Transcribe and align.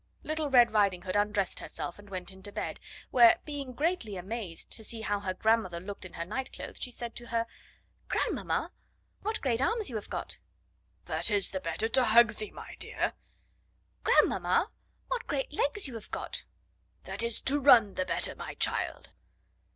Little 0.23 0.49
Red 0.49 0.71
Riding 0.73 1.03
Hood 1.03 1.15
undressed 1.15 1.59
herself 1.59 1.99
and 1.99 2.09
went 2.09 2.31
into 2.31 2.51
bed, 2.51 2.79
where, 3.11 3.39
being 3.45 3.71
greatly 3.73 4.17
amazed 4.17 4.71
to 4.71 4.83
see 4.83 5.01
how 5.01 5.19
her 5.19 5.35
grandmother 5.35 5.79
looked 5.79 6.05
in 6.05 6.13
her 6.13 6.25
night 6.25 6.51
clothes, 6.51 6.79
she 6.79 6.89
said 6.89 7.15
to 7.17 7.27
her: 7.27 7.45
"Grandmamma, 8.09 8.71
what 9.21 9.41
great 9.41 9.61
arms 9.61 9.91
you 9.91 9.97
have 9.97 10.09
got!" 10.09 10.39
"That 11.05 11.29
is 11.29 11.51
the 11.51 11.59
better 11.59 11.87
to 11.89 12.03
hug 12.03 12.33
thee, 12.37 12.49
my 12.49 12.73
dear." 12.79 13.13
"Grandmamma, 14.03 14.71
what 15.09 15.27
great 15.27 15.53
legs 15.53 15.87
you 15.87 15.93
have 15.93 16.09
got!" 16.09 16.45
"That 17.03 17.21
is 17.21 17.39
to 17.41 17.59
run 17.59 17.93
the 17.93 18.03
better, 18.03 18.33
my 18.33 18.55
child." 18.55 19.11